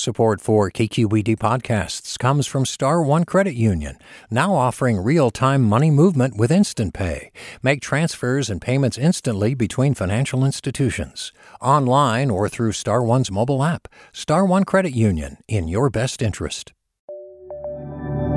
[0.00, 3.98] Support for KQED podcasts comes from Star One Credit Union,
[4.30, 7.32] now offering real-time money movement with Instant Pay.
[7.60, 13.88] Make transfers and payments instantly between financial institutions, online or through Star One's mobile app.
[14.12, 16.72] Star One Credit Union, in your best interest.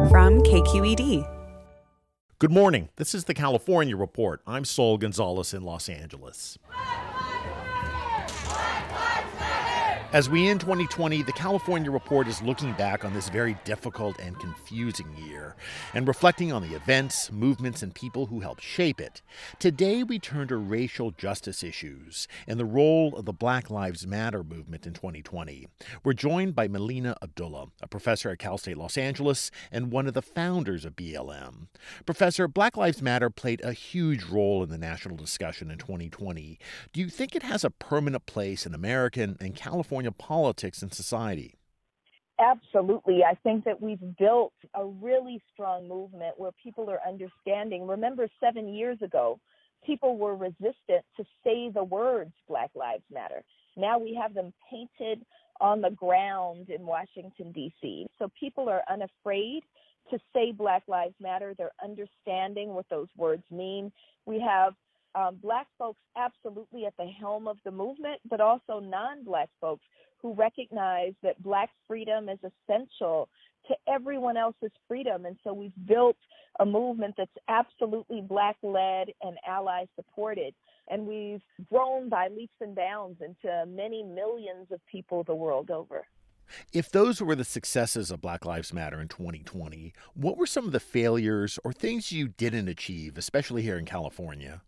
[0.09, 1.29] From KQED.
[2.39, 2.89] Good morning.
[2.95, 4.41] This is the California Report.
[4.47, 6.57] I'm Saul Gonzalez in Los Angeles.
[10.13, 14.39] As we end 2020, the California Report is looking back on this very difficult and
[14.39, 15.55] confusing year
[15.95, 19.23] and reflecting on the events, movements, and people who helped shape it.
[19.57, 24.43] Today, we turn to racial justice issues and the role of the Black Lives Matter
[24.43, 25.67] movement in 2020.
[26.03, 30.13] We're joined by Melina Abdullah, a professor at Cal State Los Angeles and one of
[30.13, 31.69] the founders of BLM.
[32.05, 36.59] Professor, Black Lives Matter played a huge role in the national discussion in 2020.
[36.91, 40.02] Do you think it has a permanent place in American and California?
[40.03, 41.55] California politics and society?
[42.39, 43.23] Absolutely.
[43.23, 47.87] I think that we've built a really strong movement where people are understanding.
[47.87, 49.39] Remember, seven years ago,
[49.85, 53.43] people were resistant to say the words Black Lives Matter.
[53.77, 55.23] Now we have them painted
[55.61, 58.07] on the ground in Washington, D.C.
[58.17, 59.63] So people are unafraid
[60.09, 61.53] to say Black Lives Matter.
[61.57, 63.91] They're understanding what those words mean.
[64.25, 64.73] We have
[65.15, 69.83] um, black folks absolutely at the helm of the movement, but also non black folks
[70.21, 73.29] who recognize that black freedom is essential
[73.67, 75.25] to everyone else's freedom.
[75.25, 76.17] And so we've built
[76.59, 80.53] a movement that's absolutely black led and ally supported.
[80.89, 86.05] And we've grown by leaps and bounds into many millions of people the world over.
[86.73, 90.73] If those were the successes of Black Lives Matter in 2020, what were some of
[90.73, 94.61] the failures or things you didn't achieve, especially here in California?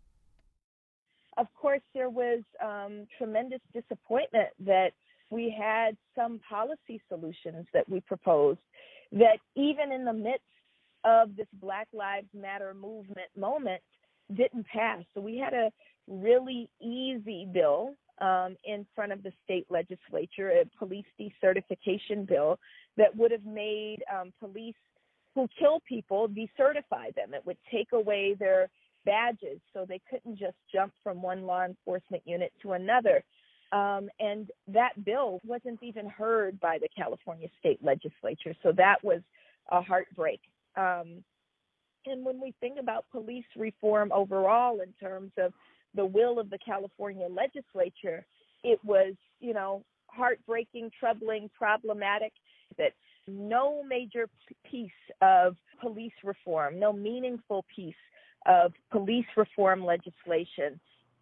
[1.38, 4.92] Of course, there was um, tremendous disappointment that
[5.30, 8.60] we had some policy solutions that we proposed
[9.12, 10.42] that even in the midst
[11.04, 13.82] of this Black Lives Matter movement moment
[14.36, 15.04] didn't pass.
[15.14, 15.72] So we had a
[16.08, 22.60] really easy bill um, in front of the state legislature, a police decertification bill
[22.98, 24.76] that would have made um, police
[25.36, 27.34] who kill people decertify them.
[27.34, 28.70] It would take away their
[29.06, 33.24] badges, so they couldn't just jump from one law enforcement unit to another.
[33.72, 39.22] Um, and that bill wasn't even heard by the California state legislature, so that was
[39.72, 40.40] a heartbreak.
[40.76, 41.24] Um,
[42.06, 45.54] and when we think about police reform overall, in terms of
[45.96, 48.26] the will of the California legislature,
[48.64, 52.34] it was, you know, heartbreaking, troubling, problematic
[52.78, 52.92] that
[53.28, 54.30] no major
[54.70, 54.92] piece
[55.22, 57.96] of police reform, no meaningful piece
[58.46, 60.80] of police reform legislation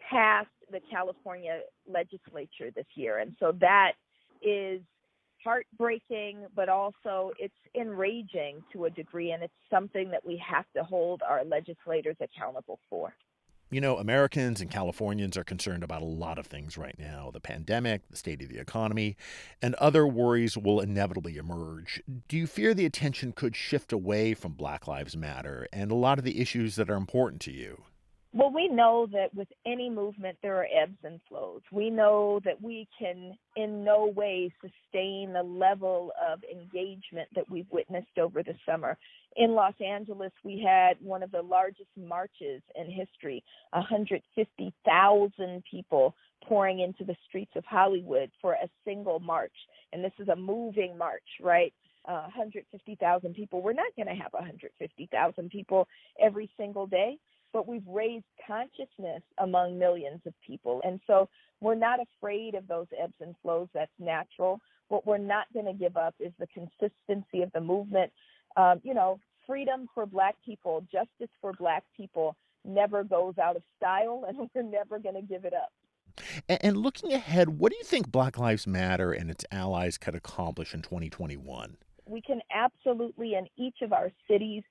[0.09, 3.19] passed the California legislature this year.
[3.19, 3.93] And so that
[4.41, 4.81] is
[5.43, 10.83] heartbreaking, but also it's enraging to a degree, and it's something that we have to
[10.83, 13.13] hold our legislators accountable for.
[13.73, 17.39] You know, Americans and Californians are concerned about a lot of things right now the
[17.39, 19.17] pandemic, the state of the economy,
[19.63, 21.99] and other worries will inevitably emerge.
[22.27, 26.19] Do you fear the attention could shift away from Black Lives Matter and a lot
[26.19, 27.81] of the issues that are important to you?
[28.35, 31.61] Well, we know that with any movement, there are ebbs and flows.
[31.71, 37.69] We know that we can in no way sustain the level of engagement that we've
[37.69, 38.97] witnessed over the summer.
[39.35, 46.79] In Los Angeles, we had one of the largest marches in history 150,000 people pouring
[46.79, 49.53] into the streets of Hollywood for a single march.
[49.91, 51.71] And this is a moving march, right?
[52.05, 53.61] Uh, 150,000 people.
[53.61, 55.87] We're not going to have 150,000 people
[56.19, 57.19] every single day
[57.53, 60.81] but we've raised consciousness among millions of people.
[60.83, 61.29] And so
[61.61, 63.69] we're not afraid of those ebbs and flows.
[63.73, 64.59] That's natural.
[64.89, 68.11] What we're not going to give up is the consistency of the movement.
[68.57, 72.35] Um, you know, freedom for Black people, justice for Black people
[72.65, 75.71] never goes out of style, and we're never going to give it up.
[76.47, 80.73] And looking ahead, what do you think Black Lives Matter and its allies could accomplish
[80.73, 81.77] in 2021?
[82.05, 84.63] We can absolutely, in each of our cities,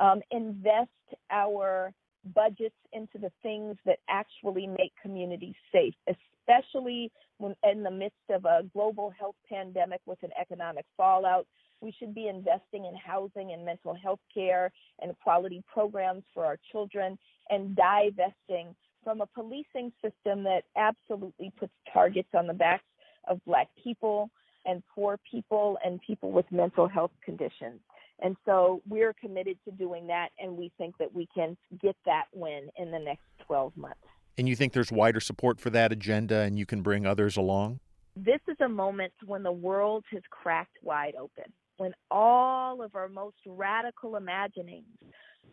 [0.00, 0.90] um, invest
[1.30, 1.92] our
[2.34, 8.44] budgets into the things that actually make communities safe, especially when in the midst of
[8.44, 11.46] a global health pandemic with an economic fallout.
[11.80, 16.58] We should be investing in housing and mental health care and quality programs for our
[16.72, 17.16] children
[17.50, 22.84] and divesting from a policing system that absolutely puts targets on the backs
[23.28, 24.28] of Black people
[24.66, 27.80] and poor people and people with mental health conditions.
[28.20, 32.24] And so we're committed to doing that, and we think that we can get that
[32.32, 34.00] win in the next 12 months.
[34.36, 37.80] And you think there's wider support for that agenda and you can bring others along?
[38.14, 43.08] This is a moment when the world has cracked wide open, when all of our
[43.08, 44.86] most radical imaginings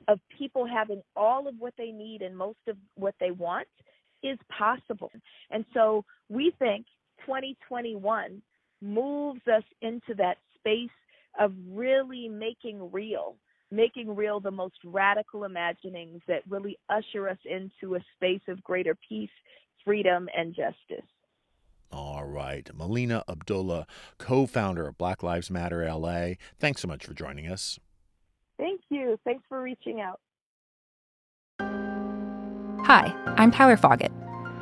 [0.07, 3.67] of people having all of what they need and most of what they want
[4.21, 5.12] is possible.
[5.50, 6.85] And so we think
[7.25, 8.41] 2021
[8.81, 10.89] moves us into that space
[11.39, 13.35] of really making real,
[13.71, 18.97] making real the most radical imaginings that really usher us into a space of greater
[19.07, 19.29] peace,
[19.83, 21.07] freedom, and justice.
[21.91, 22.69] All right.
[22.73, 23.87] Melina Abdullah,
[24.17, 27.79] co founder of Black Lives Matter LA, thanks so much for joining us.
[28.57, 29.17] Thank you.
[29.23, 30.19] Thanks for reaching out.
[32.85, 34.11] Hi, I'm Tyler Foggett.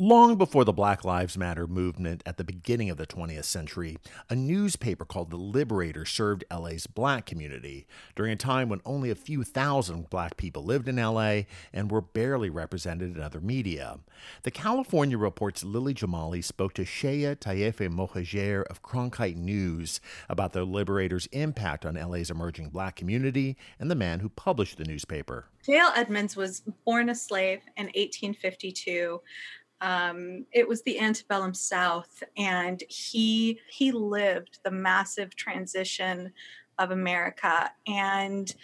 [0.00, 3.98] Long before the Black Lives Matter movement at the beginning of the 20th century,
[4.30, 7.84] a newspaper called The Liberator served LA's black community
[8.14, 11.40] during a time when only a few thousand black people lived in LA
[11.72, 13.98] and were barely represented in other media.
[14.44, 20.64] The California Report's Lily Jamali spoke to Shaya Tayefe Mohajer of Cronkite News about The
[20.64, 25.46] Liberator's impact on LA's emerging black community and the man who published the newspaper.
[25.66, 25.92] J.L.
[25.96, 29.20] Edmonds was born a slave in 1852
[29.80, 36.32] um, it was the antebellum South, and he he lived the massive transition
[36.78, 38.54] of America, and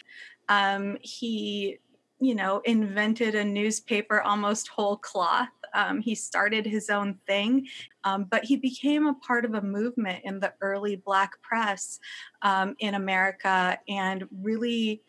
[0.49, 1.78] um, he
[2.20, 5.49] you know invented a newspaper almost whole cloth.
[5.72, 7.66] Um, he started his own thing,
[8.05, 12.00] um, but he became a part of a movement in the early Black press
[12.43, 15.02] um, in America, and really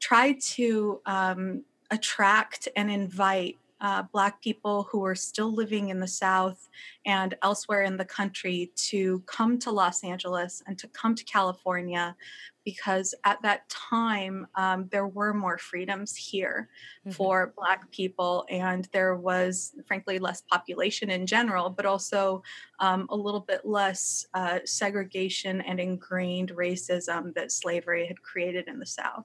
[0.00, 1.62] tried to um,
[1.92, 6.68] attract and invite uh, Black people who are still living in the South
[7.04, 12.16] and elsewhere in the country to come to Los Angeles and to come to California
[12.64, 16.68] because at that time um, there were more freedoms here
[17.00, 17.10] mm-hmm.
[17.10, 22.42] for Black people, and there was, frankly, less population in general, but also
[22.78, 28.78] um, a little bit less uh, segregation and ingrained racism that slavery had created in
[28.78, 29.24] the South.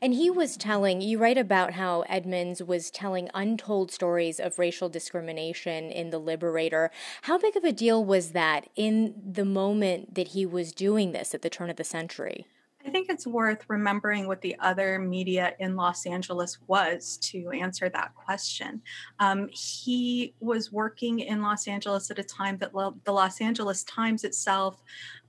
[0.00, 4.88] And he was telling, you write about how Edmonds was telling untold stories of racial
[4.88, 6.90] discrimination in The Liberator.
[7.22, 11.34] How big of a deal was that in the moment that he was doing this
[11.34, 12.46] at the turn of the century?
[12.86, 17.88] I think it's worth remembering what the other media in Los Angeles was to answer
[17.88, 18.80] that question.
[19.18, 22.72] Um, he was working in Los Angeles at a time that
[23.04, 24.80] the Los Angeles Times itself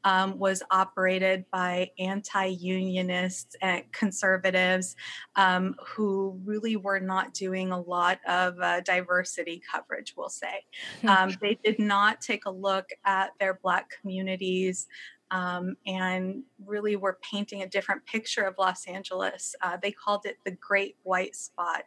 [0.03, 4.95] um, was operated by anti unionists and conservatives
[5.35, 10.65] um, who really were not doing a lot of uh, diversity coverage, we'll say.
[11.07, 14.87] Um, they did not take a look at their Black communities
[15.31, 19.55] um, and really were painting a different picture of Los Angeles.
[19.61, 21.83] Uh, they called it the Great White Spot.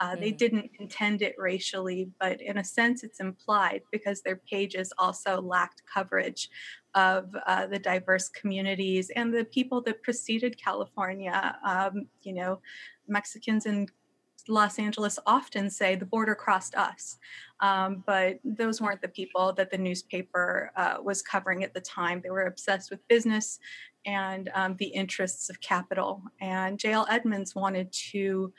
[0.00, 0.20] Uh, mm.
[0.20, 5.40] They didn't intend it racially, but in a sense, it's implied because their pages also
[5.40, 6.48] lacked coverage
[6.94, 11.56] of uh, the diverse communities and the people that preceded California.
[11.64, 12.60] Um, you know,
[13.06, 13.90] Mexicans and
[14.50, 17.18] Los Angeles often say the border crossed us,
[17.60, 22.20] um, but those weren't the people that the newspaper uh, was covering at the time.
[22.22, 23.58] They were obsessed with business
[24.06, 26.22] and um, the interests of capital.
[26.40, 27.06] And J.L.
[27.10, 28.52] Edmonds wanted to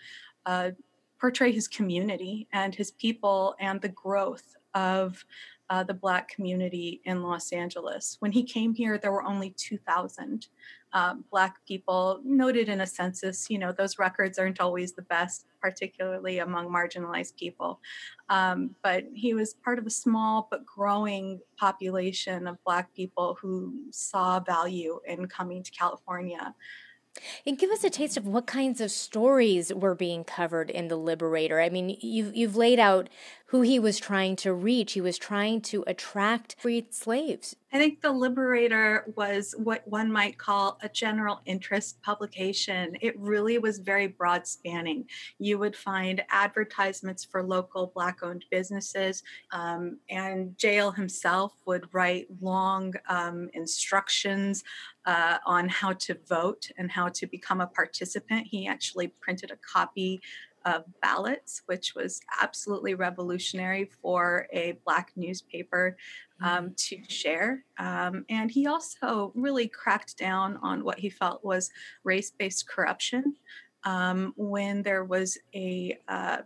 [0.46, 0.72] uh,
[1.20, 5.24] portray his community and his people and the growth of
[5.70, 8.18] uh, the Black community in Los Angeles.
[8.20, 10.48] When he came here, there were only 2,000
[10.94, 13.50] um, Black people noted in a census.
[13.50, 17.80] You know, those records aren't always the best, particularly among marginalized people.
[18.30, 23.74] Um, but he was part of a small but growing population of Black people who
[23.92, 26.56] saw value in coming to California.
[27.46, 30.96] And give us a taste of what kinds of stories were being covered in The
[30.96, 31.60] Liberator.
[31.60, 33.10] I mean, you've, you've laid out
[33.52, 34.94] who he was trying to reach.
[34.94, 37.54] He was trying to attract freed slaves.
[37.74, 42.96] I think The Liberator was what one might call a general interest publication.
[43.02, 45.06] It really was very broad spanning.
[45.38, 50.92] You would find advertisements for local Black owned businesses, um, and J.L.
[50.92, 54.64] himself would write long um, instructions
[55.06, 58.48] uh, on how to vote and how to become a participant.
[58.48, 60.22] He actually printed a copy
[60.66, 65.98] of ballots, which was absolutely revolutionary for a Black newspaper
[66.42, 66.78] um, mm.
[66.90, 67.64] to share.
[67.78, 71.72] Um, and he also really cracked down on what he felt was
[72.04, 73.36] race based corruption.
[73.84, 76.38] Um, when there was a uh,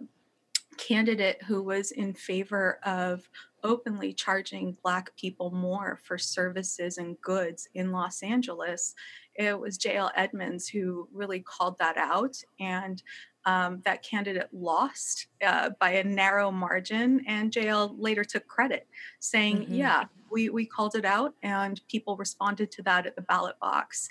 [0.78, 3.28] candidate who was in favor of
[3.64, 8.94] openly charging Black people more for services and goods in Los Angeles,
[9.36, 10.12] it was J.L.
[10.16, 13.02] Edmonds who really called that out and
[13.46, 17.96] um, that candidate lost uh, by a narrow margin, and J.L.
[17.98, 18.88] later took credit,
[19.20, 19.76] saying, mm-hmm.
[19.76, 24.10] "Yeah, we we called it out, and people responded to that at the ballot box."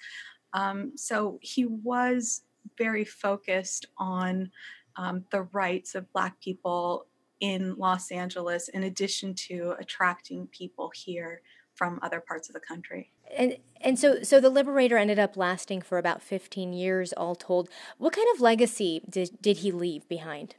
[0.53, 2.43] Um, so he was
[2.79, 4.51] very focused on
[4.97, 7.07] um, the rights of Black people
[7.41, 11.43] in Los Angeles, in addition to attracting people here
[11.75, 13.11] from other parts of the country.
[13.37, 17.69] And and so so the Liberator ended up lasting for about 15 years all told.
[17.99, 20.57] What kind of legacy did did he leave behind?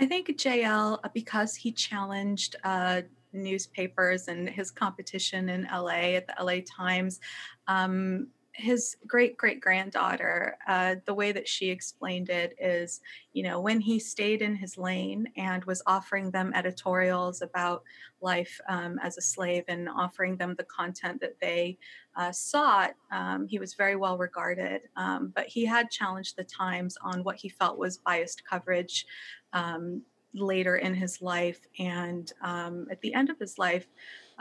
[0.00, 1.00] I think J.L.
[1.04, 7.20] uh, because he challenged uh, newspapers and his competition in LA at the LA Times
[7.68, 13.00] um, his great great granddaughter, uh, the way that she explained it is,
[13.32, 17.82] you know, when he stayed in his lane and was offering them editorials about
[18.20, 21.78] life um, as a slave and offering them the content that they
[22.16, 24.82] uh, sought, um, he was very well regarded.
[24.96, 29.06] Um, but he had challenged the Times on what he felt was biased coverage
[29.54, 30.02] um,
[30.34, 31.60] later in his life.
[31.78, 33.86] And um, at the end of his life,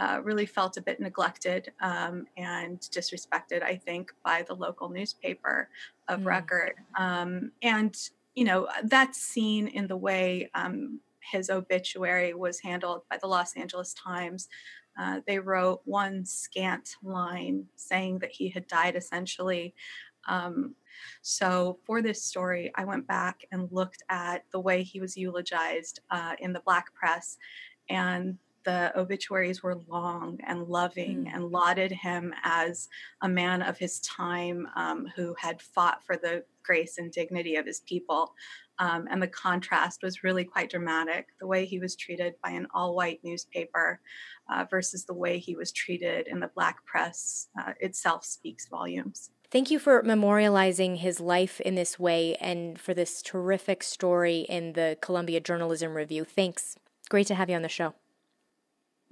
[0.02, 5.70] uh, really felt a bit neglected um, and disrespected, I think, by the local newspaper
[6.08, 6.26] of mm.
[6.26, 6.74] record.
[6.98, 7.96] Um, and,
[8.34, 13.56] you know, that's seen in the way um, his obituary was handled by the Los
[13.56, 14.50] Angeles Times.
[15.00, 19.76] Uh, they wrote one scant line saying that he had died essentially.
[20.28, 20.74] Um,
[21.22, 26.00] so, for this story, I went back and looked at the way he was eulogized
[26.10, 27.38] uh, in the Black press.
[27.88, 31.34] And the obituaries were long and loving mm.
[31.34, 32.90] and lauded him as
[33.22, 37.66] a man of his time um, who had fought for the grace and dignity of
[37.66, 38.34] his people.
[38.80, 41.28] Um, and the contrast was really quite dramatic.
[41.40, 44.00] The way he was treated by an all white newspaper
[44.52, 49.30] uh, versus the way he was treated in the black press uh, itself speaks volumes.
[49.52, 54.74] Thank you for memorializing his life in this way and for this terrific story in
[54.74, 56.24] the Columbia Journalism Review.
[56.24, 56.78] Thanks.
[57.10, 57.94] Great to have you on the show.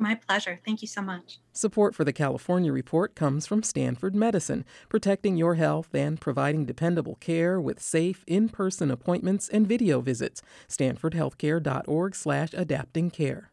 [0.01, 0.61] My pleasure.
[0.65, 1.39] Thank you so much.
[1.51, 7.15] Support for the California Report comes from Stanford Medicine, protecting your health and providing dependable
[7.15, 10.41] care with safe in-person appointments and video visits.
[10.69, 13.51] stanfordhealthcare.org/adapting care.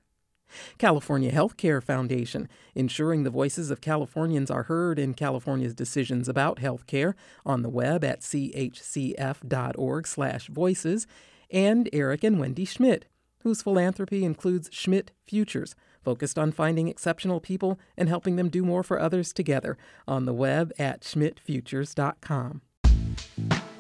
[0.78, 7.14] California Healthcare Foundation, ensuring the voices of Californians are heard in California's decisions about healthcare
[7.44, 11.06] on the web at chcf.org/voices,
[11.50, 13.06] and Eric and Wendy Schmidt,
[13.40, 15.74] whose philanthropy includes Schmidt Futures
[16.06, 20.32] focused on finding exceptional people and helping them do more for others together on the
[20.32, 22.60] web at schmidtfutures.com.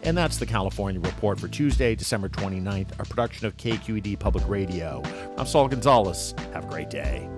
[0.02, 5.04] And that's the California Report for Tuesday, December 29th, a production of KQED Public Radio.
[5.38, 6.34] I'm Saul Gonzalez.
[6.52, 7.28] Have a great day.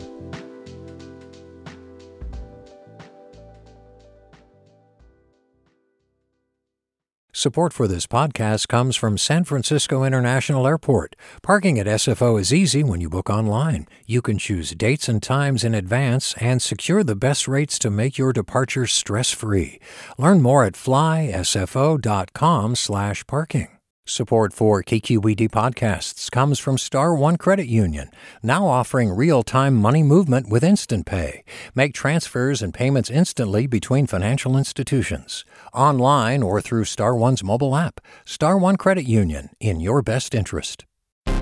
[7.38, 11.14] Support for this podcast comes from San Francisco International Airport.
[11.40, 13.86] Parking at SFO is easy when you book online.
[14.06, 18.18] You can choose dates and times in advance and secure the best rates to make
[18.18, 19.78] your departure stress-free.
[20.18, 23.68] Learn more at flysfo.com/parking.
[24.04, 28.10] Support for KQED podcasts comes from Star One Credit Union,
[28.42, 31.44] now offering real-time money movement with Instant Pay.
[31.74, 38.00] Make transfers and payments instantly between financial institutions, online or through Star One's mobile app.
[38.24, 40.84] Star One Credit Union, in your best interest.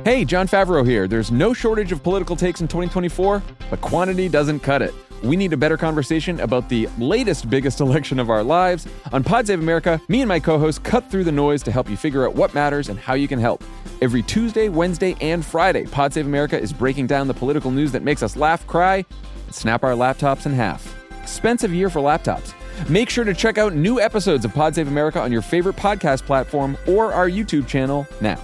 [0.04, 1.08] Hey, Jon Favreau here.
[1.08, 4.94] There's no shortage of political takes in 2024, but quantity doesn't cut it.
[5.22, 8.86] We need a better conversation about the latest biggest election of our lives.
[9.12, 11.90] On Pod Save America, me and my co hosts cut through the noise to help
[11.90, 13.64] you figure out what matters and how you can help.
[14.02, 18.02] Every Tuesday, Wednesday, and Friday, Pod Save America is breaking down the political news that
[18.02, 19.04] makes us laugh, cry,
[19.46, 20.94] and snap our laptops in half.
[21.22, 22.52] Expensive year for laptops.
[22.88, 26.22] Make sure to check out new episodes of Pod Save America on your favorite podcast
[26.22, 28.40] platform or our YouTube channel now.